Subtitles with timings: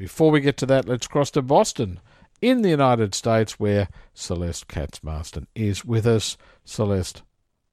[0.00, 2.00] before we get to that, let's cross to Boston
[2.40, 6.38] in the United States where Celeste Katz Marston is with us.
[6.64, 7.22] Celeste,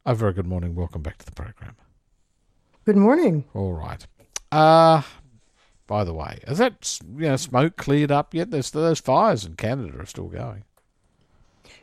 [0.06, 0.76] a very good morning.
[0.76, 1.78] Welcome back to the program.
[2.84, 3.46] Good morning.
[3.54, 4.06] All right.
[4.52, 5.04] Uh,
[5.88, 8.52] by the way, is that you know, smoke cleared up yet?
[8.52, 10.66] There's those fires in Canada are still going.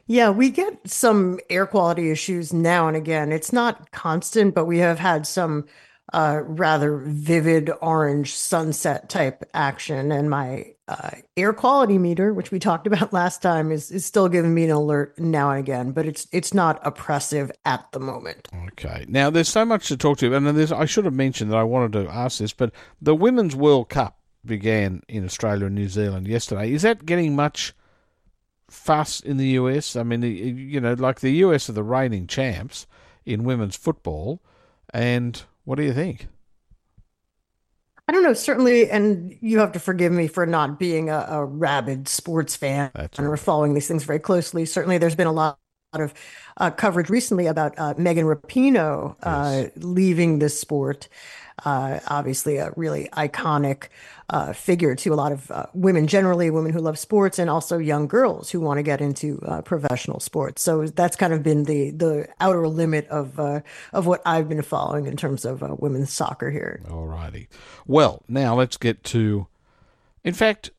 [0.06, 3.32] Yeah, we get some air quality issues now and again.
[3.32, 5.64] It's not constant, but we have had some
[6.12, 10.12] uh, rather vivid orange sunset type action.
[10.12, 14.28] And my uh, air quality meter, which we talked about last time, is is still
[14.28, 18.48] giving me an alert now and again, but it's it's not oppressive at the moment.
[18.72, 19.06] Okay.
[19.08, 21.64] Now there's so much to talk to, and there's I should have mentioned that I
[21.64, 26.28] wanted to ask this, but the Women's World Cup began in Australia and New Zealand
[26.28, 26.72] yesterday.
[26.72, 27.74] Is that getting much?
[28.74, 29.94] fuss in the US.
[29.94, 32.86] I mean, you know, like the US are the reigning champs
[33.24, 34.42] in women's football.
[34.92, 36.28] And what do you think?
[38.06, 41.44] I don't know, certainly, and you have to forgive me for not being a, a
[41.44, 43.32] rabid sports fan That's and right.
[43.32, 44.66] we're following these things very closely.
[44.66, 45.58] Certainly, there's been a lot
[45.94, 46.12] of
[46.58, 49.70] uh, coverage recently about uh, Megan Rapinoe uh, yes.
[49.76, 51.08] leaving the sport.
[51.64, 53.88] Uh, obviously, a really iconic
[54.28, 57.78] uh, figure to a lot of uh, women generally, women who love sports, and also
[57.78, 60.62] young girls who want to get into uh, professional sports.
[60.62, 63.60] So that's kind of been the the outer limit of uh,
[63.92, 66.80] of what I've been following in terms of uh, women's soccer here.
[66.90, 67.48] All righty.
[67.86, 69.46] Well, now let's get to.
[70.24, 70.70] In fact,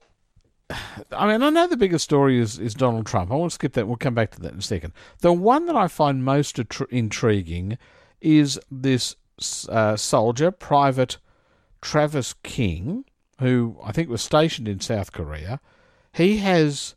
[1.12, 3.32] I mean, I know the biggest story is, is Donald Trump.
[3.32, 3.88] I want to skip that.
[3.88, 4.94] We'll come back to that in a second.
[5.20, 7.78] The one that I find most intriguing
[8.22, 9.16] is this
[9.69, 11.17] uh, soldier, Private
[11.81, 13.05] Travis King,
[13.39, 15.59] who I think was stationed in South Korea,
[16.14, 16.95] he has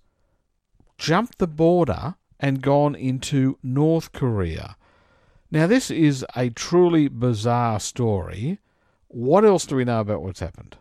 [0.96, 4.76] jumped the border and gone into North Korea.
[5.50, 8.60] Now, this is a truly bizarre story.
[9.08, 10.76] What else do we know about what's happened?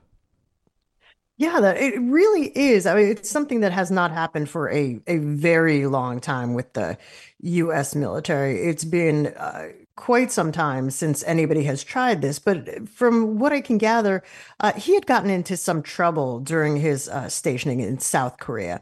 [1.38, 2.88] Yeah, that it really is.
[2.88, 6.73] I mean, it's something that has not happened for a, a very long time with
[6.73, 6.97] the
[7.42, 7.95] U.S.
[7.95, 8.59] military.
[8.64, 13.59] It's been uh, quite some time since anybody has tried this, but from what I
[13.59, 14.23] can gather,
[14.61, 18.81] uh, he had gotten into some trouble during his uh, stationing in South Korea.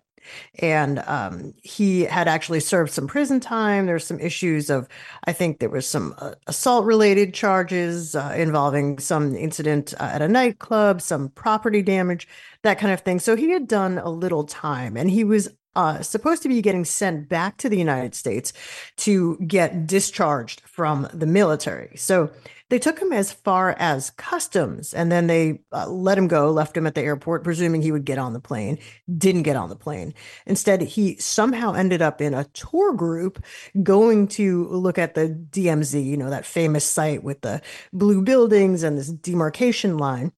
[0.60, 3.86] And um, he had actually served some prison time.
[3.86, 4.88] There's some issues of,
[5.26, 10.22] I think there was some uh, assault related charges uh, involving some incident uh, at
[10.22, 12.28] a nightclub, some property damage,
[12.64, 13.20] that kind of thing.
[13.20, 16.86] So he had done a little time and he was uh, supposed to be getting
[16.86, 18.54] sent back to the United States
[18.98, 21.96] to get discharged from the military.
[21.98, 22.32] So
[22.70, 26.76] they took him as far as customs and then they uh, let him go, left
[26.76, 28.80] him at the airport, presuming he would get on the plane.
[29.18, 30.16] Didn't get on the plane.
[30.48, 33.44] Instead, he somehow ended up in a tour group
[33.84, 37.62] going to look at the DMZ, you know, that famous site with the
[37.94, 40.32] blue buildings and this demarcation line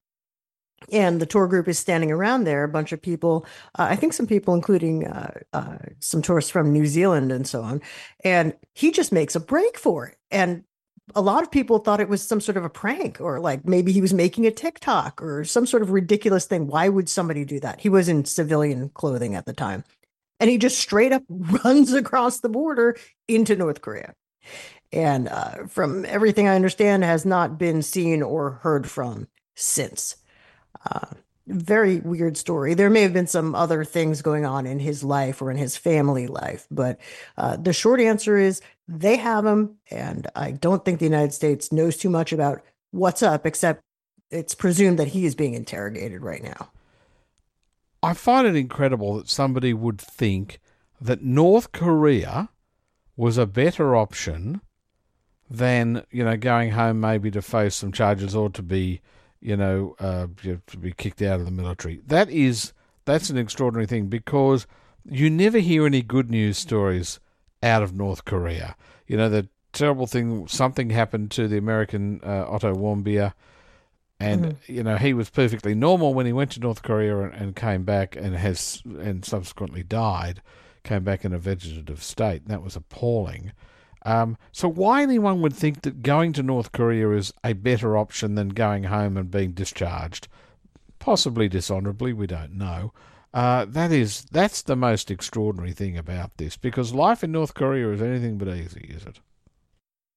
[0.92, 3.46] and the tour group is standing around there a bunch of people
[3.80, 7.62] uh, i think some people including uh, uh, some tourists from new zealand and so
[7.62, 7.82] on
[8.24, 10.18] and he just makes a break for it.
[10.32, 10.64] And
[11.16, 13.92] a lot of people thought it was some sort of a prank or like maybe
[13.92, 16.68] he was making a tiktok or some sort of ridiculous thing.
[16.68, 17.80] Why would somebody do that?
[17.80, 19.84] He was in civilian clothing at the time.
[20.40, 24.14] And he just straight up runs across the border into north korea.
[24.92, 30.18] And uh, from everything i understand has not been seen or heard from since
[31.48, 32.74] very weird story.
[32.74, 35.78] There may have been some other things going on in his life or in his
[35.78, 37.00] family life, but
[37.38, 39.76] uh, the short answer is they have him.
[39.90, 42.62] And I don't think the United States knows too much about
[42.92, 43.82] what's up, except
[44.30, 46.70] it's presumed that he is being interrogated right now.
[48.04, 50.60] I find it incredible that somebody would think
[51.00, 52.50] that North Korea
[53.16, 54.62] was a better option
[55.50, 59.02] than, you know, going home maybe to face some charges or to be
[59.42, 62.02] you know, uh, to be kicked out of the military.
[62.06, 62.74] That is
[63.06, 64.68] that's an extraordinary thing because
[65.10, 67.20] you never hear any good news stories
[67.64, 68.76] out of North Korea.
[69.08, 73.34] You know, the terrible thing, something happened to the American uh, Otto Warmbier,
[74.20, 74.74] and mm-hmm.
[74.74, 77.84] you know he was perfectly normal when he went to North Korea and, and, came
[77.84, 80.42] back and has and subsequently died,
[80.84, 82.48] came back in a vegetative state.
[82.48, 83.52] That was appalling.
[84.08, 88.36] Um, so why anyone would think that going to North Korea is a better option
[88.36, 90.30] than going home and being discharged,
[90.98, 92.94] possibly dishonorably, we don't know.
[93.34, 97.92] Uh, that is that's the most extraordinary thing about this because life in North Korea
[97.92, 99.20] is anything but easy, is it?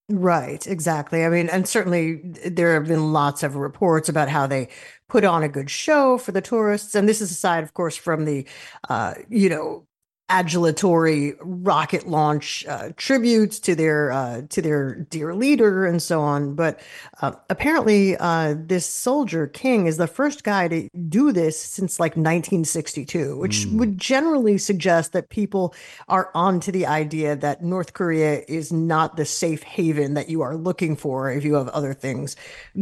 [0.09, 1.25] Right, exactly.
[1.25, 4.69] I mean, and certainly there have been lots of reports about how they
[5.09, 8.25] put on a good show for the tourists, and this is aside, of course, from
[8.25, 8.47] the,
[8.89, 9.87] uh, you know,
[10.31, 16.55] adulatory rocket launch uh, tributes to their uh, to their dear leader and so on.
[16.55, 16.81] But
[17.21, 22.13] uh, apparently, uh, this soldier King is the first guy to do this since like
[22.13, 23.79] 1962, which mm.
[23.79, 25.75] would generally suggest that people
[26.09, 30.57] are onto the idea that North Korea is not the safe haven that you are
[30.57, 32.37] looking for if you have other things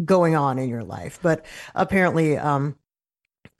[0.04, 1.18] going on in your life.
[1.22, 2.76] But apparently, um,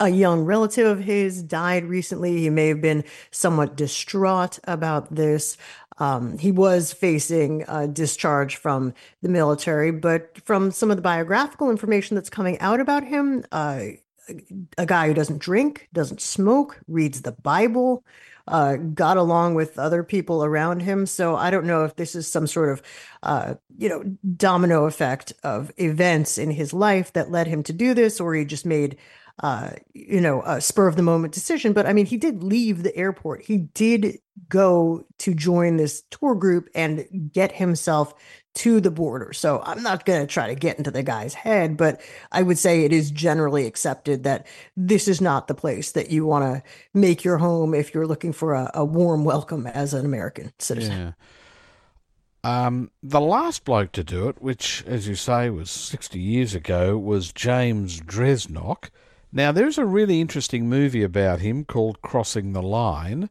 [0.00, 2.38] a young relative of his died recently.
[2.38, 5.56] He may have been somewhat distraught about this.
[5.98, 11.70] Um, he was facing a discharge from the military, but from some of the biographical
[11.70, 13.80] information that's coming out about him, uh,
[14.76, 18.04] a guy who doesn't drink, doesn't smoke, reads the Bible,
[18.46, 21.06] uh, got along with other people around him.
[21.06, 22.82] So I don't know if this is some sort of,
[23.22, 24.04] uh, you know,
[24.36, 28.44] domino effect of events in his life that led him to do this, or he
[28.44, 28.96] just made
[29.40, 31.72] uh, you know, a spur of the moment decision.
[31.72, 33.42] But I mean, he did leave the airport.
[33.42, 34.18] He did
[34.48, 38.14] go to join this tour group and get himself
[38.54, 39.32] to the border.
[39.32, 42.00] So I'm not going to try to get into the guy's head, but
[42.32, 44.46] I would say it is generally accepted that
[44.76, 46.62] this is not the place that you want to
[46.92, 50.98] make your home if you're looking for a, a warm welcome as an American citizen.
[50.98, 51.12] Yeah.
[52.66, 56.96] Um, the last bloke to do it, which, as you say, was 60 years ago,
[56.96, 58.90] was James Dresnok.
[59.32, 63.28] Now, there's a really interesting movie about him called Crossing the Line.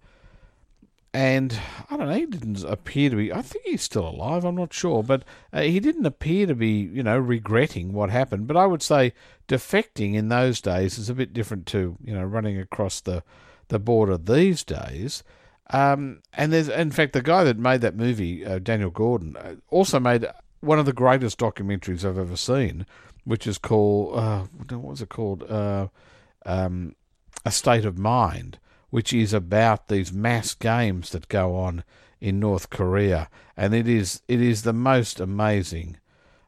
[1.14, 1.60] And
[1.90, 3.34] I don't know, he didn't appear to be.
[3.34, 5.02] I think he's still alive, I'm not sure.
[5.02, 8.46] But uh, he didn't appear to be, you know, regretting what happened.
[8.46, 9.14] But I would say
[9.48, 13.24] defecting in those days is a bit different to, you know, running across the,
[13.70, 15.24] the border these days.
[15.72, 19.56] Um, and there's, in fact, the guy that made that movie, uh, Daniel Gordon, uh,
[19.70, 20.28] also made
[20.60, 22.86] one of the greatest documentaries I've ever seen
[23.28, 25.44] which is called uh, what was it called?
[25.44, 25.90] Uh,
[26.46, 26.96] um,
[27.46, 28.58] a State of Mind,
[28.90, 31.84] which is about these mass games that go on
[32.22, 33.28] in North Korea,
[33.58, 35.98] and it is it is the most amazing,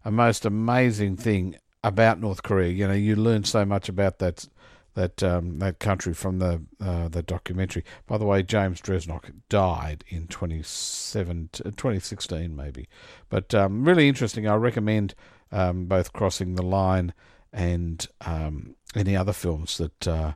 [0.06, 2.70] a most amazing thing about North Korea.
[2.70, 4.48] You know, you learn so much about that
[4.94, 7.84] that um, that country from the uh, the documentary.
[8.08, 12.88] By the way, James Dresnok died in 2016 maybe,
[13.28, 14.48] but um, really interesting.
[14.48, 15.14] I recommend
[15.51, 17.13] um, both Crossing the Line
[17.51, 20.34] and um, any other films that uh,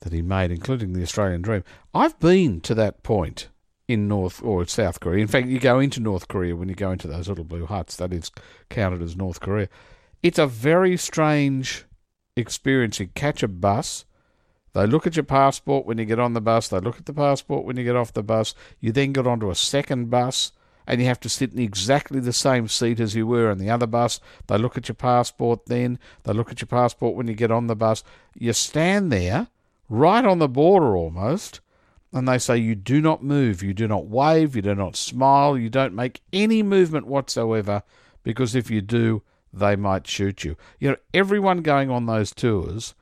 [0.00, 1.64] that he made, including The Australian Dream.
[1.94, 3.48] I've been to that point
[3.88, 5.22] in North or South Korea.
[5.22, 7.96] In fact, you go into North Korea when you go into those little blue huts.
[7.96, 8.30] That is
[8.70, 9.68] counted as North Korea.
[10.22, 11.84] It's a very strange
[12.36, 13.00] experience.
[13.00, 14.04] You catch a bus.
[14.72, 16.68] They look at your passport when you get on the bus.
[16.68, 18.54] They look at the passport when you get off the bus.
[18.80, 20.52] You then get onto a second bus
[20.86, 23.70] and you have to sit in exactly the same seat as you were in the
[23.70, 24.20] other bus.
[24.46, 27.66] They look at your passport then, they look at your passport when you get on
[27.66, 28.04] the bus.
[28.38, 29.48] You stand there,
[29.88, 31.60] right on the border almost,
[32.12, 35.58] and they say you do not move, you do not wave, you do not smile,
[35.58, 37.82] you don't make any movement whatsoever,
[38.22, 39.22] because if you do,
[39.52, 40.56] they might shoot you.
[40.78, 42.94] You know, everyone going on those tours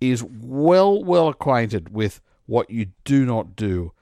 [0.00, 3.92] is well, well acquainted with what you do not do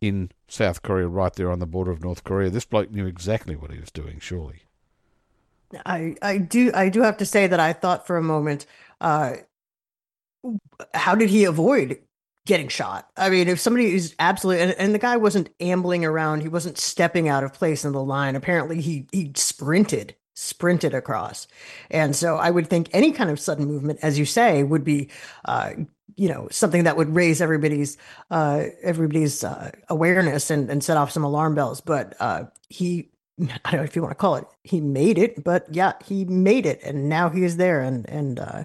[0.00, 2.50] in South Korea, right there on the border of North Korea.
[2.50, 4.64] This bloke knew exactly what he was doing, surely.
[5.86, 8.66] I, I do I do have to say that I thought for a moment,
[9.00, 9.36] uh,
[10.92, 11.98] how did he avoid
[12.44, 13.08] getting shot?
[13.16, 16.76] I mean, if somebody is absolutely and, and the guy wasn't ambling around, he wasn't
[16.76, 18.36] stepping out of place in the line.
[18.36, 21.46] Apparently, he he sprinted sprinted across.
[21.90, 25.10] And so I would think any kind of sudden movement, as you say, would be,
[25.44, 25.72] uh,
[26.16, 27.96] you know, something that would raise everybody's
[28.30, 31.80] uh, everybody's uh, awareness and, and set off some alarm bells.
[31.80, 33.10] But uh, he,
[33.64, 35.42] I don't know if you want to call it, he made it.
[35.42, 38.64] But yeah, he made it, and now he is there, and and uh,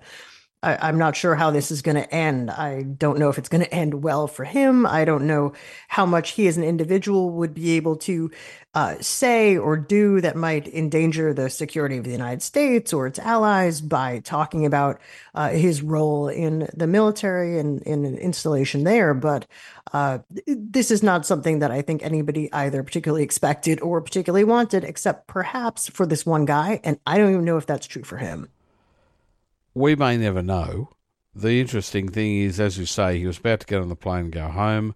[0.67, 2.51] I, am not sure how this is going to end.
[2.51, 4.85] I don't know if it's going to end well for him.
[4.85, 5.53] I don't know
[5.87, 8.29] how much he as an individual would be able to
[8.73, 13.17] uh, say or do that might endanger the security of the United States or its
[13.17, 14.99] allies by talking about
[15.33, 19.13] uh, his role in the military and in an installation there.
[19.13, 19.47] But
[19.93, 24.83] uh, this is not something that I think anybody either particularly expected or particularly wanted,
[24.83, 26.81] except perhaps for this one guy.
[26.83, 28.49] And I don't even know if that's true for him
[29.77, 30.89] we may never know.
[31.35, 34.25] The interesting thing is, as you say, he was about to get on the plane
[34.25, 34.95] and go home,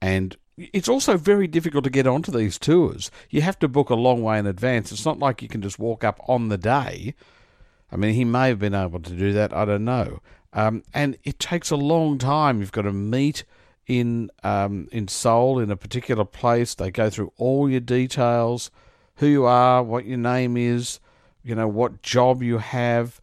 [0.00, 3.10] and it's also very difficult to get onto these tours.
[3.28, 4.92] You have to book a long way in advance.
[4.92, 7.14] It's not like you can just walk up on the day.
[7.92, 9.52] I mean, he may have been able to do that.
[9.52, 10.20] I don't know.
[10.52, 12.60] Um, and it takes a long time.
[12.60, 13.44] You've got to meet
[13.86, 16.74] in um, in Seoul in a particular place.
[16.74, 18.70] They go through all your details,
[19.16, 21.00] who you are, what your name is,
[21.42, 23.20] you know, what job you have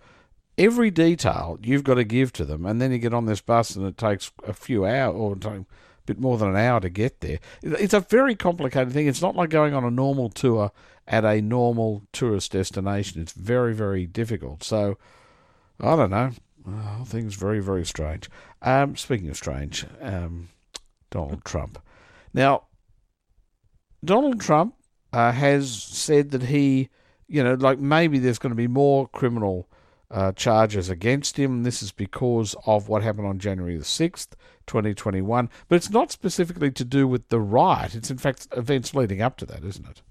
[0.57, 3.75] every detail you've got to give to them, and then you get on this bus
[3.75, 5.65] and it takes a few hours or a
[6.05, 7.39] bit more than an hour to get there.
[7.61, 9.07] It's a very complicated thing.
[9.07, 10.71] It's not like going on a normal tour
[11.07, 13.21] at a normal tourist destination.
[13.21, 14.63] It's very, very difficult.
[14.63, 14.97] So,
[15.79, 16.31] I don't know.
[16.67, 18.29] Oh, things very, very strange.
[18.61, 20.49] Um, speaking of strange, um,
[21.09, 21.79] Donald Trump.
[22.33, 22.63] Now,
[24.03, 24.75] Donald Trump
[25.11, 26.89] uh, has said that he,
[27.27, 29.67] you know, like maybe there's going to be more criminal
[30.11, 31.63] uh, charges against him.
[31.63, 34.29] This is because of what happened on January the 6th,
[34.67, 35.49] 2021.
[35.67, 37.95] But it's not specifically to do with the riot.
[37.95, 40.01] It's, in fact, events leading up to that, isn't it?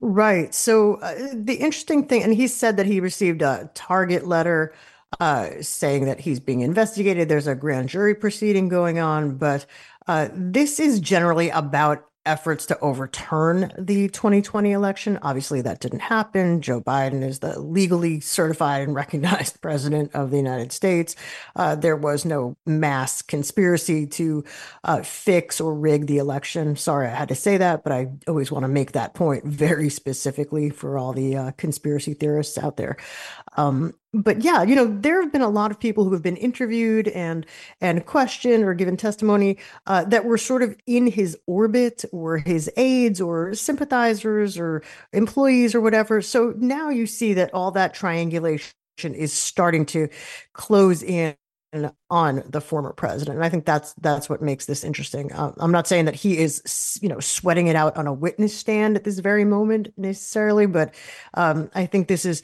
[0.00, 0.54] Right.
[0.54, 4.72] So uh, the interesting thing, and he said that he received a target letter
[5.18, 7.28] uh, saying that he's being investigated.
[7.28, 9.66] There's a grand jury proceeding going on, but
[10.06, 15.18] uh, this is generally about efforts to overturn the 2020 election.
[15.22, 16.60] Obviously, that didn't happen.
[16.60, 21.16] Joe Biden is the legally certified and recognized president of the United States.
[21.56, 24.44] Uh, there was no mass conspiracy to
[24.84, 26.76] uh, fix or rig the election.
[26.76, 29.88] Sorry, I had to say that, but I always want to make that point very
[29.88, 32.96] specifically for all the uh, conspiracy theorists out there.
[33.56, 36.36] Um, but yeah, you know, there have been a lot of people who have been
[36.36, 37.46] interviewed and
[37.80, 42.70] and questioned or given testimony uh, that were sort of in his orbit or his
[42.76, 46.20] aides or sympathizers or employees or whatever.
[46.22, 50.08] So now you see that all that triangulation is starting to
[50.54, 51.36] close in
[52.10, 53.36] on the former president.
[53.36, 55.32] And I think that's that's what makes this interesting.
[55.32, 58.56] Uh, I'm not saying that he is, you know, sweating it out on a witness
[58.56, 60.94] stand at this very moment necessarily, but
[61.34, 62.42] um, I think this is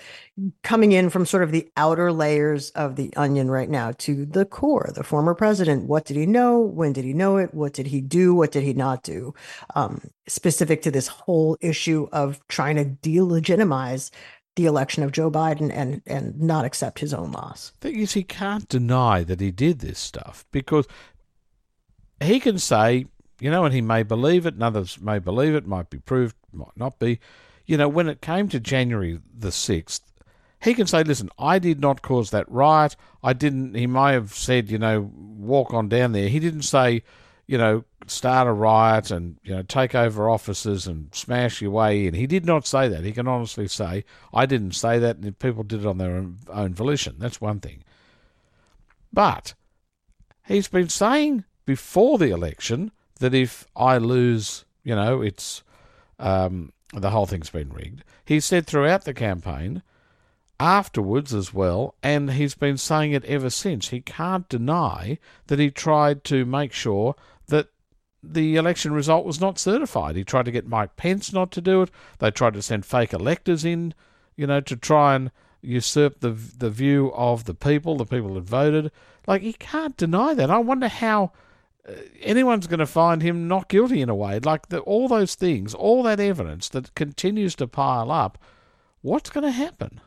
[0.63, 4.45] coming in from sort of the outer layers of the onion right now to the
[4.45, 4.91] core.
[4.95, 6.61] The former president, what did he know?
[6.61, 7.53] When did he know it?
[7.53, 8.35] What did he do?
[8.35, 9.35] What did he not do?
[9.75, 14.11] Um, specific to this whole issue of trying to delegitimize
[14.57, 17.73] the election of Joe Biden and and not accept his own loss.
[17.81, 20.87] Thing is, he can't deny that he did this stuff because
[22.21, 23.07] he can say,
[23.39, 26.35] you know, and he may believe it, and others may believe it, might be proved,
[26.53, 27.21] might not be.
[27.67, 30.03] You know, when it came to January the sixth,
[30.63, 32.97] he can say, listen, I did not cause that riot.
[33.23, 33.75] I didn't.
[33.75, 36.29] He may have said, you know, walk on down there.
[36.29, 37.03] He didn't say
[37.47, 42.07] you know, start a riot and, you know, take over offices and smash your way
[42.07, 42.15] in.
[42.15, 43.05] He did not say that.
[43.05, 46.39] He can honestly say, I didn't say that, and people did it on their own,
[46.49, 47.17] own volition.
[47.19, 47.85] That's one thing.
[49.13, 49.55] But
[50.47, 55.63] he's been saying before the election that if I lose, you know, it's
[56.19, 58.05] um, the whole thing's been rigged.
[58.25, 59.83] He said throughout the campaign,
[60.59, 63.89] afterwards as well, and he's been saying it ever since.
[63.89, 67.15] He can't deny that he tried to make sure
[68.33, 70.17] the election result was not certified.
[70.17, 71.91] He tried to get Mike Pence not to do it.
[72.19, 73.95] They tried to send fake electors in,
[74.37, 75.31] you know, to try and
[75.63, 78.91] usurp the the view of the people, the people that voted.
[79.27, 80.51] Like he can't deny that.
[80.51, 81.33] I wonder how
[81.89, 84.39] uh, anyone's going to find him not guilty in a way.
[84.39, 88.39] Like the, all those things, all that evidence that continues to pile up.
[89.03, 90.01] What's going to happen?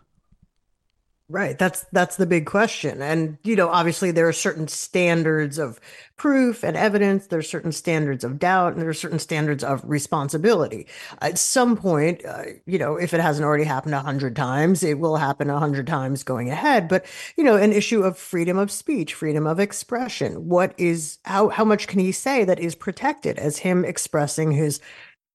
[1.31, 1.59] Right.
[1.59, 3.03] That's that's the big question.
[3.03, 5.79] And you know, obviously there are certain standards of
[6.17, 10.87] proof and evidence, there's certain standards of doubt, and there are certain standards of responsibility.
[11.21, 14.97] At some point, uh, you know, if it hasn't already happened a hundred times, it
[14.97, 16.87] will happen a hundred times going ahead.
[16.87, 17.05] But
[17.37, 20.49] you know, an issue of freedom of speech, freedom of expression.
[20.49, 24.79] What is how how much can he say that is protected as him expressing his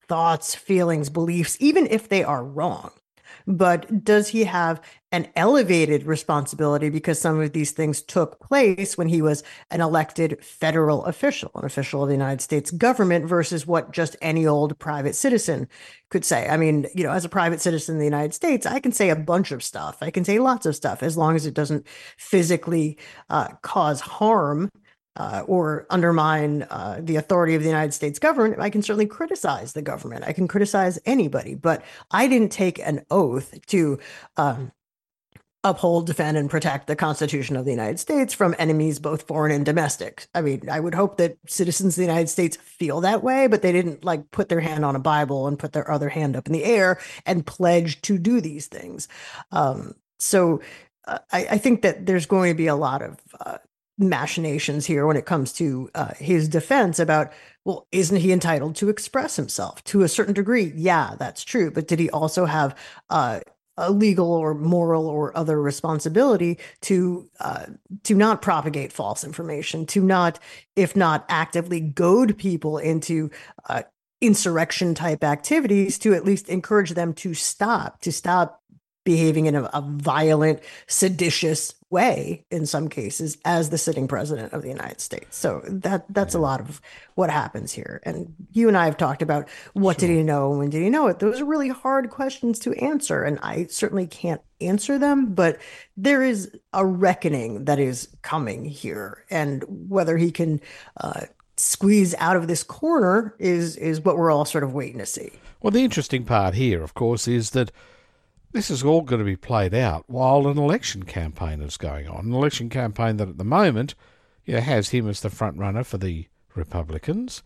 [0.08, 2.90] thoughts, feelings, beliefs, even if they are wrong?
[3.46, 4.80] But does he have
[5.12, 10.42] an elevated responsibility because some of these things took place when he was an elected
[10.42, 15.14] federal official, an official of the United States government versus what just any old private
[15.14, 15.68] citizen
[16.08, 16.48] could say.
[16.48, 19.10] I mean, you know, as a private citizen in the United States, I can say
[19.10, 19.98] a bunch of stuff.
[20.00, 21.86] I can say lots of stuff as long as it doesn't
[22.16, 22.98] physically
[23.30, 24.70] uh, cause harm
[25.16, 29.73] uh, or undermine uh, the authority of the United States government, I can certainly criticize
[29.73, 30.25] the government.
[30.26, 33.99] I can criticize anybody, but I didn't take an oath to
[34.37, 34.73] um,
[35.64, 39.64] uphold, defend, and protect the Constitution of the United States from enemies, both foreign and
[39.64, 40.26] domestic.
[40.35, 43.62] I mean, I would hope that citizens of the United States feel that way, but
[43.62, 46.47] they didn't like put their hand on a Bible and put their other hand up
[46.47, 49.09] in the air and pledge to do these things.
[49.52, 50.61] Um, so
[51.06, 53.59] uh, I, I, think that there's going to be a lot of uh,
[53.98, 57.32] machinations here when it comes to uh, his defense about
[57.64, 59.82] well isn't he entitled to express himself?
[59.84, 62.76] To a certain degree yeah that's true but did he also have
[63.10, 63.40] uh,
[63.76, 67.66] a legal or moral or other responsibility to uh,
[68.04, 70.38] to not propagate false information to not
[70.76, 73.30] if not actively goad people into
[73.68, 73.82] uh,
[74.20, 78.62] insurrection type activities to at least encourage them to stop to stop
[79.04, 84.62] behaving in a, a, violent, seditious way in some cases as the sitting president of
[84.62, 85.37] the United States.
[85.37, 86.80] So that that's a lot of
[87.14, 88.00] what happens here.
[88.04, 90.08] And you and I have talked about what sure.
[90.08, 91.18] did he know and when did he know it?
[91.18, 95.34] Those are really hard questions to answer, and I certainly can't answer them.
[95.34, 95.58] But
[95.96, 100.61] there is a reckoning that is coming here, and whether he can.
[100.96, 101.23] Uh,
[101.56, 105.30] squeeze out of this corner is is what we're all sort of waiting to see.
[105.62, 107.70] Well, the interesting part here, of course, is that
[108.54, 112.26] this is all going to be played out while an election campaign is going on.
[112.26, 113.96] An election campaign that at the moment
[114.44, 117.42] you know, has him as the front runner for the Republicans,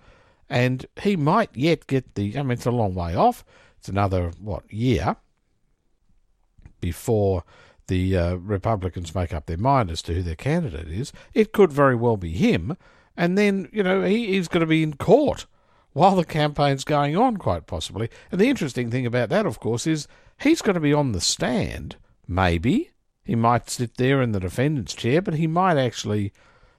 [0.50, 2.38] and he might yet get the.
[2.38, 3.42] I mean, it's a long way off.
[3.78, 5.16] It's another what year
[6.78, 7.42] before
[7.86, 11.10] the uh, Republicans make up their mind as to who their candidate is.
[11.32, 12.76] It could very well be him,
[13.16, 15.46] and then you know he, he's going to be in court
[15.98, 18.08] while the campaign's going on, quite possibly.
[18.30, 20.08] And the interesting thing about that, of course, is
[20.40, 22.90] He's going to be on the stand, maybe.
[23.24, 26.32] He might sit there in the defendant's chair, but he might actually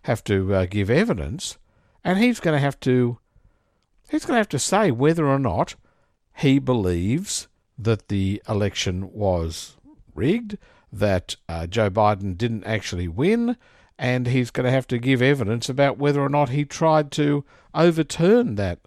[0.04, 1.58] have to uh, give evidence,
[2.04, 3.20] and he's going to have to
[4.10, 5.76] he's going to have to say whether or not
[6.38, 7.48] he believes
[7.78, 9.76] that the election was
[10.16, 10.58] rigged,
[10.92, 13.58] that uh, Joe Biden didn't actually win,
[13.98, 17.44] and he's going to have to give evidence about whether or not he tried to
[17.76, 18.80] overturn that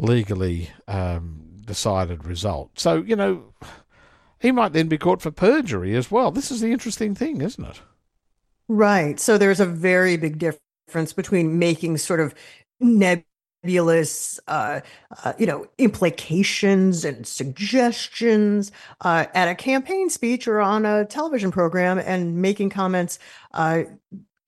[0.00, 2.78] legally um, decided result.
[2.78, 3.54] So, you know,
[4.38, 6.30] he might then be caught for perjury as well.
[6.30, 7.80] This is the interesting thing, isn't it?
[8.68, 9.18] Right.
[9.20, 12.34] So there's a very big difference between making sort of
[12.80, 14.80] nebulous, uh,
[15.24, 21.50] uh, you know, implications and suggestions uh, at a campaign speech or on a television
[21.50, 23.18] program and making comments
[23.52, 23.82] uh,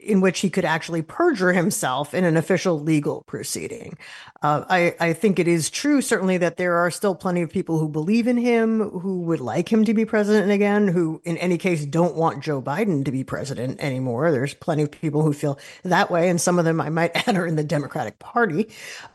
[0.03, 3.97] in which he could actually perjure himself in an official legal proceeding.
[4.43, 7.79] Uh, I, I think it is true, certainly, that there are still plenty of people
[7.79, 11.59] who believe in him, who would like him to be president again, who, in any
[11.59, 14.33] case, don't want Joe Biden to be president anymore.
[14.33, 17.47] There's plenty of people who feel that way, and some of them I might enter
[17.47, 18.71] in the Democratic Party.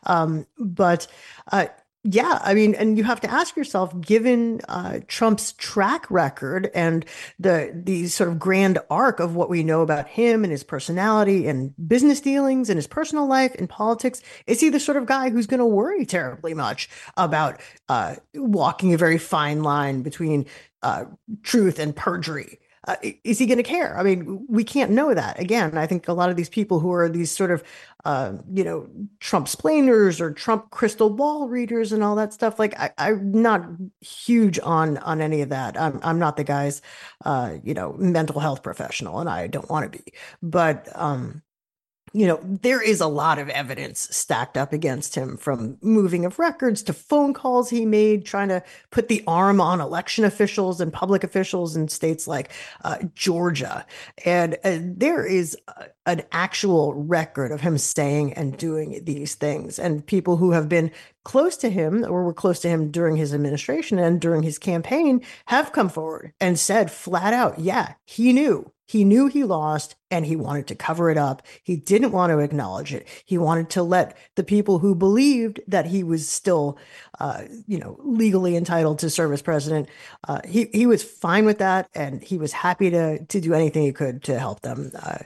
[0.05, 1.07] Um, but
[1.51, 1.67] uh,
[2.03, 7.05] yeah, I mean, and you have to ask yourself, given uh, Trump's track record and
[7.39, 11.47] the the sort of grand arc of what we know about him and his personality
[11.47, 15.29] and business dealings and his personal life and politics, is he the sort of guy
[15.29, 20.45] who's going to worry terribly much about uh, walking a very fine line between
[20.83, 21.05] uh,
[21.43, 22.59] truth and perjury?
[22.87, 22.95] Uh,
[23.25, 23.97] is he going to care?
[23.97, 25.39] I mean, we can't know that.
[25.39, 27.61] Again, I think a lot of these people who are these sort of,
[28.05, 28.87] uh, you know,
[29.19, 32.57] Trump splainers or Trump crystal ball readers and all that stuff.
[32.57, 33.65] Like, I, am not
[33.99, 35.79] huge on on any of that.
[35.79, 36.81] I'm I'm not the guy's,
[37.25, 40.13] uh, you know, mental health professional, and I don't want to be.
[40.41, 41.41] But um,
[42.13, 46.39] you know, there is a lot of evidence stacked up against him from moving of
[46.39, 50.93] records to phone calls he made trying to put the arm on election officials and
[50.93, 52.51] public officials in states like
[52.83, 53.85] uh, Georgia.
[54.25, 55.57] And uh, there is
[56.05, 59.77] an actual record of him saying and doing these things.
[59.77, 60.91] And people who have been
[61.23, 65.21] close to him or were close to him during his administration and during his campaign
[65.47, 70.25] have come forward and said flat out, yeah, he knew he knew he lost and
[70.25, 71.45] he wanted to cover it up.
[71.61, 73.05] He didn't want to acknowledge it.
[73.25, 76.77] He wanted to let the people who believed that he was still,
[77.19, 79.89] uh, you know, legally entitled to serve as president.
[80.27, 83.83] Uh, he he was fine with that, and he was happy to to do anything
[83.83, 85.19] he could to help them uh,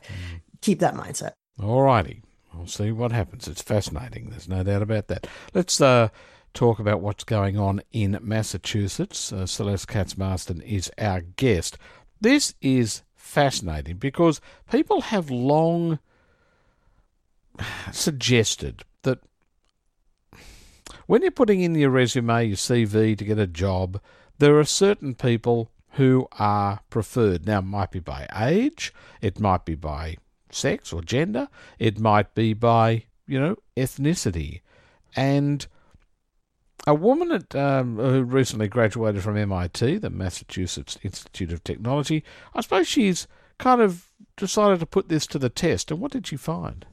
[0.62, 1.34] keep that mindset.
[1.62, 2.24] All righty,
[2.56, 3.48] we'll see what happens.
[3.48, 4.32] It's fascinating.
[4.32, 5.28] There's no doubt about that.
[5.54, 6.10] Let's uh,
[6.56, 9.32] talk about what's going on in Massachusetts.
[9.32, 11.78] Uh, Celeste Katz Marston is our guest.
[12.20, 16.00] This is fascinating because people have long
[17.92, 19.20] suggested that
[21.06, 24.02] when you're putting in your resume, your CV to get a job,
[24.40, 27.46] there are certain people who are preferred.
[27.46, 30.18] Now, it might be by age, it might be by
[30.50, 31.48] sex or gender,
[31.80, 34.62] it might be by, you know, ethnicity.
[35.16, 35.68] And
[36.88, 42.24] a woman at, um, who recently graduated from MIT, the Massachusetts Institute of Technology,
[42.56, 43.28] I suppose she's
[43.60, 45.92] kind of decided to put this to the test.
[45.92, 46.86] And what did she find?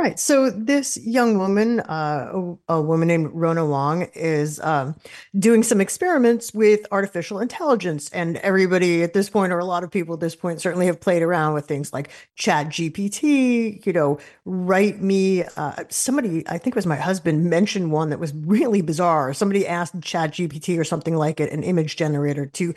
[0.00, 0.18] Right.
[0.18, 4.96] So this young woman, uh, a, a, woman named Rona Wong, is um,
[5.38, 9.90] doing some experiments with artificial intelligence, and everybody at this point, or a lot of
[9.90, 13.84] people at this point, certainly have played around with things like Chat GPT.
[13.84, 15.44] You know, write me.
[15.58, 19.34] Uh, somebody, I think it was my husband, mentioned one that was really bizarre.
[19.34, 22.72] Somebody asked Chat GPT or something like it, an image generator, to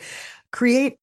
[0.50, 0.98] create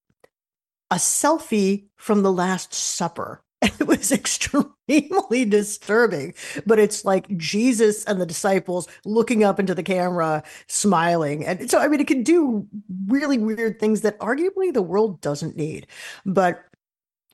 [0.92, 3.42] a selfie from the Last Supper
[3.80, 6.34] it was extremely disturbing
[6.66, 11.78] but it's like jesus and the disciples looking up into the camera smiling and so
[11.80, 12.66] i mean it can do
[13.08, 15.86] really weird things that arguably the world doesn't need
[16.26, 16.64] but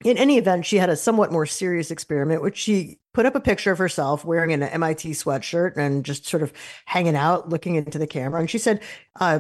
[0.04, 3.40] in any event she had a somewhat more serious experiment which she put up a
[3.40, 6.52] picture of herself wearing an mit sweatshirt and just sort of
[6.86, 8.82] hanging out looking into the camera and she said
[9.20, 9.40] uh,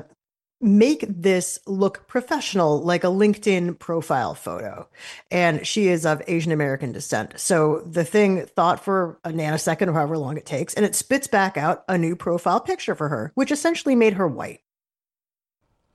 [0.59, 4.87] make this look professional like a LinkedIn profile photo.
[5.29, 7.39] And she is of Asian American descent.
[7.39, 11.27] So the thing thought for a nanosecond or however long it takes, and it spits
[11.27, 14.61] back out a new profile picture for her, which essentially made her white.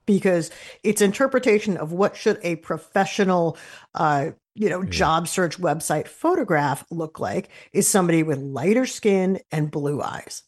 [0.06, 0.50] Because
[0.82, 3.56] its interpretation of what should a professional
[3.94, 4.90] uh, you know, yeah.
[4.90, 10.42] job search website photograph look like is somebody with lighter skin and blue eyes.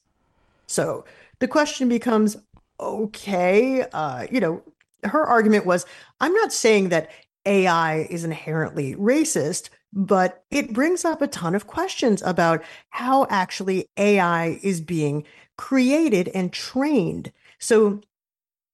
[0.66, 1.04] So
[1.38, 2.36] the question becomes
[2.80, 3.82] okay.
[3.92, 4.62] Uh, you know,
[5.04, 5.86] her argument was
[6.20, 7.10] I'm not saying that
[7.46, 13.88] AI is inherently racist, but it brings up a ton of questions about how actually
[13.96, 15.24] AI is being
[15.56, 17.32] created and trained.
[17.58, 18.00] So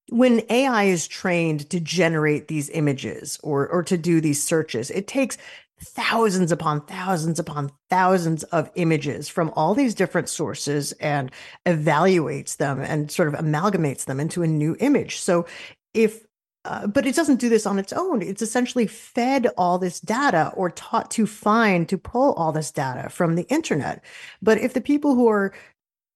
[0.08, 5.06] when AI is trained to generate these images or or to do these searches, it
[5.06, 5.36] takes
[5.82, 11.30] thousands upon thousands upon thousands of images from all these different sources and
[11.66, 15.18] evaluates them and sort of amalgamates them into a new image.
[15.18, 15.46] So
[15.94, 16.24] if
[16.66, 18.20] uh, but it doesn't do this on its own.
[18.20, 23.08] It's essentially fed all this data or taught to find, to pull all this data
[23.08, 24.04] from the internet.
[24.42, 25.54] But if the people who are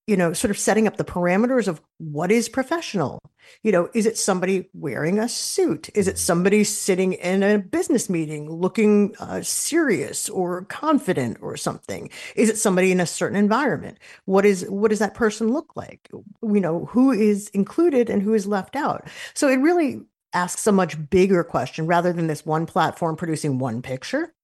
[0.07, 3.19] you know, sort of setting up the parameters of what is professional.
[3.63, 5.89] You know, is it somebody wearing a suit?
[5.95, 12.11] Is it somebody sitting in a business meeting looking uh, serious or confident or something?
[12.37, 13.99] Is it somebody in a certain environment?
[14.27, 16.09] What is what does that person look like?
[16.13, 19.09] You know, who is included and who is left out?
[19.35, 20.03] So it really
[20.35, 24.35] asks a much bigger question rather than this one platform producing one picture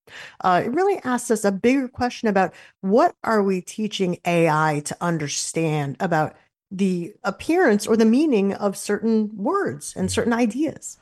[0.40, 4.96] uh, it really asks us a bigger question about what are we teaching AI to
[5.01, 6.35] understand about
[6.70, 10.14] the appearance or the meaning of certain words and mm-hmm.
[10.14, 10.99] certain ideas.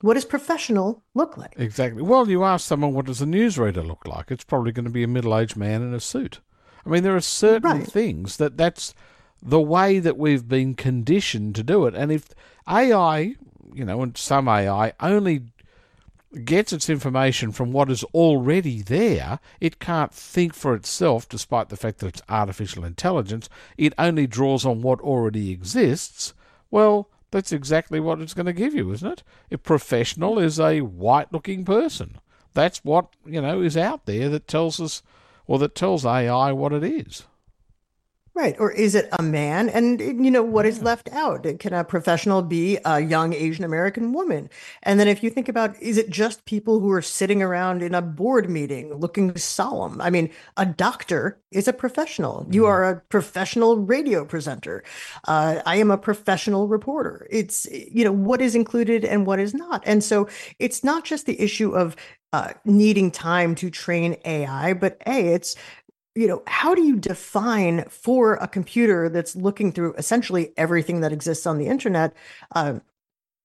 [0.00, 1.54] What does professional look like?
[1.56, 2.02] Exactly.
[2.02, 4.30] Well, you ask someone, what does a newsreader look like?
[4.30, 6.40] It's probably going to be a middle aged man in a suit.
[6.84, 7.86] I mean, there are certain right.
[7.86, 8.94] things that that's
[9.42, 11.94] the way that we've been conditioned to do it.
[11.94, 12.28] And if
[12.68, 13.34] AI,
[13.72, 15.42] you know, and some AI only
[16.44, 19.38] gets its information from what is already there.
[19.60, 23.48] It can't think for itself, despite the fact that it's artificial intelligence.
[23.76, 26.34] It only draws on what already exists.
[26.70, 29.22] Well, that's exactly what it's going to give you, isn't it?
[29.50, 32.18] A professional is a white looking person.
[32.52, 35.02] That's what, you know, is out there that tells us,
[35.46, 37.24] or that tells AI what it is.
[38.34, 38.56] Right.
[38.58, 39.68] Or is it a man?
[39.68, 41.46] And, you know, what is left out?
[41.60, 44.50] Can a professional be a young Asian American woman?
[44.82, 47.94] And then if you think about, is it just people who are sitting around in
[47.94, 50.00] a board meeting looking solemn?
[50.00, 52.44] I mean, a doctor is a professional.
[52.50, 52.70] You mm-hmm.
[52.70, 54.82] are a professional radio presenter.
[55.28, 57.28] Uh, I am a professional reporter.
[57.30, 59.84] It's, you know, what is included and what is not.
[59.86, 61.94] And so it's not just the issue of
[62.32, 65.54] uh, needing time to train AI, but A, it's
[66.14, 71.12] you know, how do you define for a computer that's looking through essentially everything that
[71.12, 72.14] exists on the internet?
[72.54, 72.82] Um,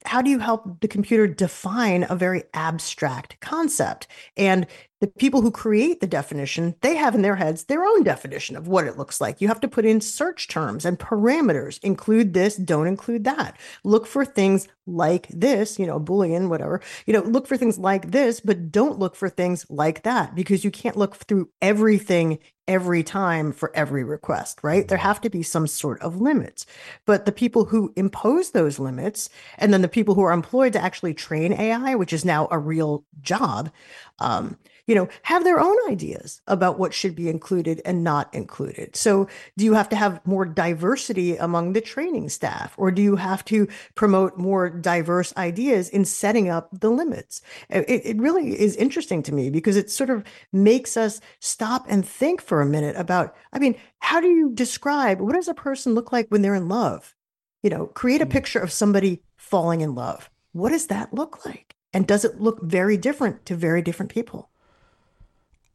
[0.06, 4.08] how do you help the computer define a very abstract concept?
[4.38, 4.66] And
[5.02, 8.68] the people who create the definition, they have in their heads their own definition of
[8.68, 9.42] what it looks like.
[9.42, 13.58] You have to put in search terms and parameters, include this, don't include that.
[13.84, 18.12] Look for things like this, you know, Boolean, whatever, you know, look for things like
[18.12, 23.02] this, but don't look for things like that because you can't look through everything every
[23.02, 24.88] time for every request, right?
[24.88, 26.68] There have to be some sort of limits.
[27.06, 29.28] But the people who impose those limits,
[29.58, 32.60] and then the people who are employed to actually train AI, which is now a
[32.60, 33.72] real job,
[34.20, 34.56] um,
[34.90, 38.96] you know, have their own ideas about what should be included and not included.
[38.96, 43.16] So, do you have to have more diversity among the training staff, or do you
[43.16, 47.44] have to promote more diverse ideas in setting up the limits?
[47.70, 52.04] It, it really is interesting to me because it sort of makes us stop and
[52.04, 55.94] think for a minute about, I mean, how do you describe what does a person
[55.94, 57.16] look like when they're in love?
[57.62, 58.32] You know, create a mm.
[58.32, 60.32] picture of somebody falling in love.
[60.52, 61.76] What does that look like?
[61.94, 64.50] And does it look very different to very different people?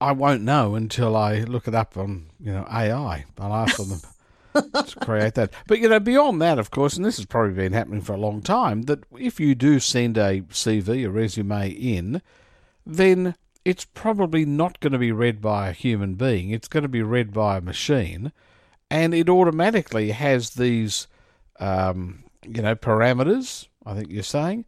[0.00, 3.24] I won't know until I look it up on you know AI.
[3.38, 4.00] I'll ask them
[4.72, 5.52] to create that.
[5.66, 8.18] But you know, beyond that, of course, and this has probably been happening for a
[8.18, 12.22] long time, that if you do send a CV, a resume in,
[12.86, 16.50] then it's probably not going to be read by a human being.
[16.50, 18.32] It's going to be read by a machine,
[18.90, 21.08] and it automatically has these,
[21.58, 23.68] um, you know, parameters.
[23.86, 24.64] I think you're saying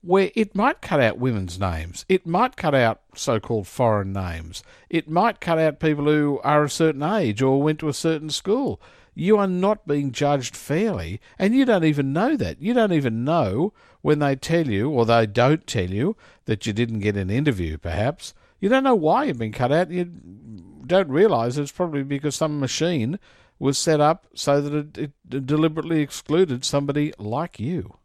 [0.00, 4.62] where it might cut out women's names, it might cut out so called foreign names,
[4.88, 8.30] it might cut out people who are a certain age or went to a certain
[8.30, 8.80] school.
[9.14, 12.62] You are not being judged fairly, and you don't even know that.
[12.62, 16.72] You don't even know when they tell you, or they don't tell you, that you
[16.72, 18.32] didn't get an interview, perhaps.
[18.60, 19.90] You don't know why you've been cut out.
[19.90, 20.04] You
[20.86, 23.18] don't realise it's probably because some machine
[23.58, 27.98] was set up so that it, it deliberately excluded somebody like you.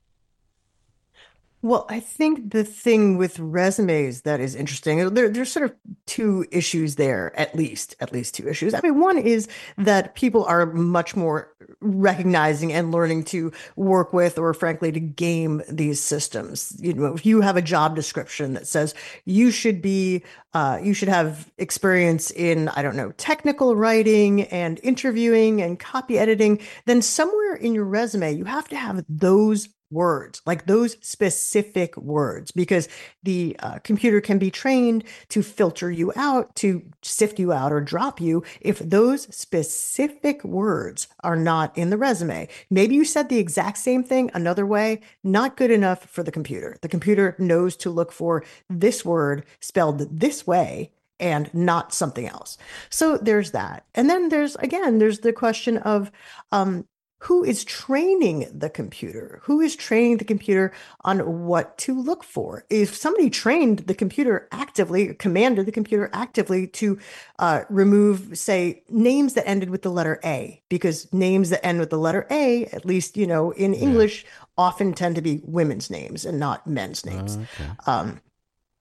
[1.63, 5.73] Well, I think the thing with resumes that is interesting, there, there's sort of
[6.05, 8.73] two issues there, at least, at least two issues.
[8.73, 9.47] I mean, one is
[9.77, 15.61] that people are much more recognizing and learning to work with, or frankly, to game
[15.69, 16.75] these systems.
[16.81, 20.21] You know, if you have a job description that says you should be,
[20.53, 26.19] uh, you should have experience in, I don't know, technical writing and interviewing and copy
[26.19, 31.95] editing, then somewhere in your resume, you have to have those words, like those specific
[31.97, 32.89] words, because
[33.21, 37.81] the uh, computer can be trained to filter you out, to sift you out or
[37.81, 42.47] drop you if those specific words are not in the resume.
[42.69, 46.77] Maybe you said the exact same thing another way, not good enough for the computer.
[46.81, 52.57] The computer knows to look for this word spelled this way and not something else.
[52.89, 53.85] So there's that.
[53.95, 56.11] And then there's again, there's the question of
[56.51, 56.85] um,
[57.23, 59.39] who is training the computer?
[59.43, 60.73] Who is training the computer
[61.05, 62.65] on what to look for?
[62.69, 66.99] If somebody trained the computer actively, commanded the computer actively to
[67.39, 71.91] uh, remove, say, names that ended with the letter A, because names that end with
[71.91, 73.79] the letter A, at least, you know, in yeah.
[73.79, 74.25] English,
[74.57, 77.37] often tend to be women's names and not men's names.
[77.37, 77.71] okay.
[77.87, 78.19] um,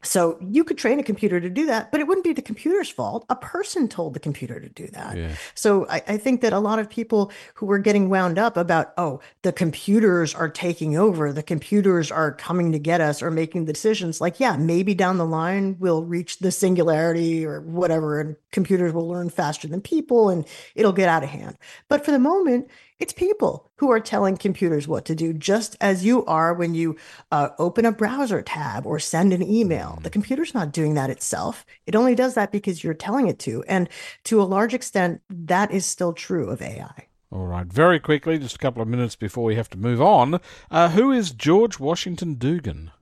[0.03, 2.91] so you could train a computer to do that, but it wouldn't be the computer's
[2.91, 3.25] fault.
[3.31, 5.17] A person told the computer to do that.
[5.17, 5.37] Yeah.
[5.55, 8.93] So I, I, think that a lot of people who were getting wound up about,
[8.99, 13.67] oh, the computers are taking over, the computers are coming to get us or making
[13.67, 18.37] the decisions, like, yeah, maybe down the line we'll reach the singularity or whatever, and
[18.51, 21.57] computers will learn faster than people and it'll get out of hand.
[21.89, 22.69] But for the moment,
[23.03, 26.97] it's people who are telling computers what to do, just as you are when you
[27.33, 29.99] uh, open a browser tab or send an email.
[30.05, 31.67] The computer's not doing that itself.
[31.85, 33.65] It only does that because you're telling it to.
[33.67, 33.89] And
[34.23, 37.09] to a large extent, that is still true of AI.
[37.33, 40.39] All right, very quickly, just a couple of minutes before we have to move on.
[40.71, 42.93] Uh, who is George Washington Dugan?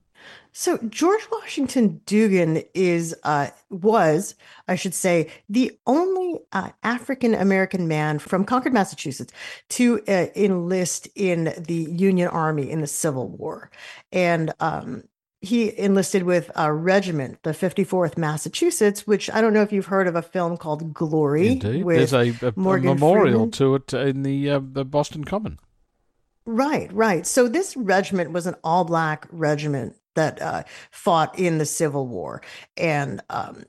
[0.53, 4.35] So George Washington Dugan is uh, was,
[4.67, 9.33] I should say, the only uh, African American man from Concord, Massachusetts,
[9.71, 13.71] to uh, enlist in the Union Army in the Civil War,
[14.13, 15.05] and um,
[15.41, 20.07] he enlisted with a regiment, the 54th Massachusetts, which I don't know if you've heard
[20.07, 21.53] of a film called Glory.
[21.53, 23.51] Indeed, there's a, a, a memorial Freeman.
[23.53, 25.59] to it in the uh, the Boston Common.
[26.47, 27.27] Right, right.
[27.27, 32.43] So this regiment was an all black regiment that uh, fought in the Civil War
[32.77, 33.65] and um,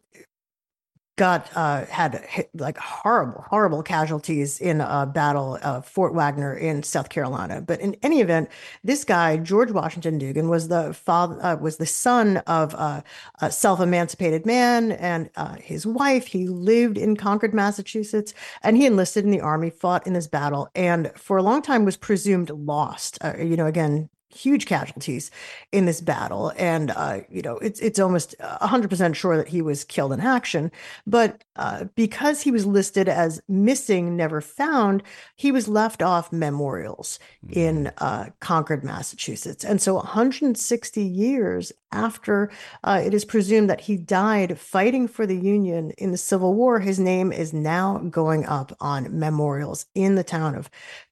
[1.17, 2.25] got uh, had
[2.55, 7.61] like horrible, horrible casualties in a battle of Fort Wagner in South Carolina.
[7.61, 8.49] But in any event,
[8.83, 13.03] this guy George Washington Dugan was the father, uh, was the son of a
[13.51, 16.25] self-emancipated man and uh, his wife.
[16.25, 20.69] He lived in Concord, Massachusetts, and he enlisted in the army, fought in this battle,
[20.73, 23.19] and for a long time was presumed lost.
[23.23, 25.31] Uh, you know, again, huge casualties
[25.71, 29.83] in this battle and uh, you know it's it's almost 100% sure that he was
[29.83, 30.71] killed in action
[31.05, 35.03] but uh, because he was listed as missing never found
[35.35, 37.59] he was left off memorials mm-hmm.
[37.59, 42.49] in uh, concord massachusetts and so 160 years after
[42.83, 46.79] uh, it is presumed that he died fighting for the union in the civil war
[46.79, 50.69] his name is now going up on memorials in the town of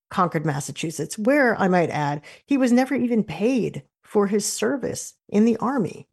[0.10, 5.46] Concord, Massachusetts, where I might add, he was never even paid for his service in
[5.46, 6.08] the army.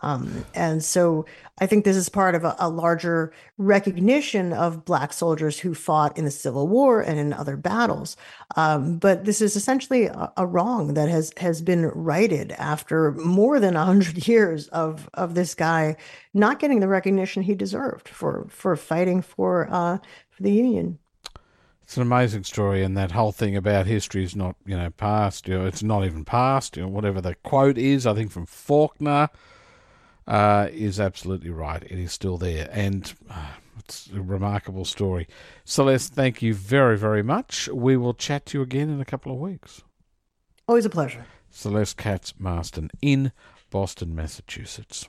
[0.00, 1.26] Um, and so
[1.58, 6.16] I think this is part of a, a, larger recognition of Black soldiers who fought
[6.16, 8.16] in the Civil War and in other battles.
[8.56, 13.60] Um, but this is essentially a, a, wrong that has has been righted after more
[13.60, 15.96] than hundred years of of this guy
[16.32, 19.98] not getting the recognition he deserved for for fighting for uh,
[20.30, 20.98] for the Union.
[21.84, 25.46] It's an amazing story, and that whole thing about history is not, you know, past.
[25.46, 26.78] You know, it's not even past.
[26.78, 29.28] You know, whatever the quote is, I think from Faulkner,
[30.26, 31.82] uh, is absolutely right.
[31.82, 35.28] It is still there, and uh, it's a remarkable story.
[35.66, 37.68] Celeste, thank you very, very much.
[37.68, 39.82] We will chat to you again in a couple of weeks.
[40.66, 41.26] Always a pleasure.
[41.50, 43.30] Celeste Katz Marston in
[43.70, 45.08] Boston, Massachusetts.